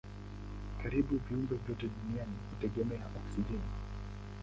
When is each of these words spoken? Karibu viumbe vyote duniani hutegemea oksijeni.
Karibu 0.81 1.13
viumbe 1.25 1.55
vyote 1.65 1.89
duniani 1.93 2.37
hutegemea 2.49 3.11
oksijeni. 3.17 3.75